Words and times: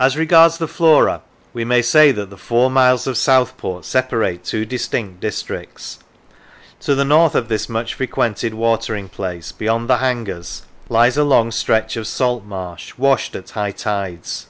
As 0.00 0.16
regards 0.16 0.56
the 0.56 0.66
flora 0.66 1.20
we 1.52 1.66
may 1.66 1.82
say 1.82 2.12
that 2.12 2.30
the 2.30 2.38
four 2.38 2.70
miles 2.70 3.06
of 3.06 3.18
Southport 3.18 3.84
separate 3.84 4.42
two 4.42 4.64
distinct 4.64 5.20
districts. 5.20 5.98
To 6.80 6.94
the 6.94 7.04
north 7.04 7.34
of 7.34 7.48
this 7.48 7.68
much 7.68 7.92
frequented 7.92 8.54
watering 8.54 9.10
place, 9.10 9.52
beyond 9.52 9.90
the 9.90 9.98
hangars, 9.98 10.62
lies 10.88 11.18
a 11.18 11.24
long 11.24 11.50
stretch 11.50 11.94
of 11.98 12.06
salt 12.06 12.46
marsh 12.46 12.94
washed 12.96 13.36
at 13.36 13.50
high 13.50 13.72
tides. 13.72 14.46